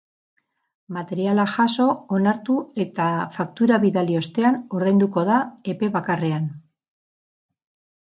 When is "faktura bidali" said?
3.35-4.17